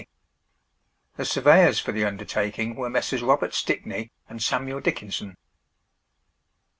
The 1.17 1.25
surveyors 1.25 1.79
for 1.79 1.91
the 1.91 2.05
undertaking 2.05 2.73
were 2.73 2.89
Messrs. 2.89 3.21
Robert 3.21 3.53
Stickney 3.53 4.11
and 4.27 4.41
Samuel 4.41 4.79
Dickinson. 4.81 5.37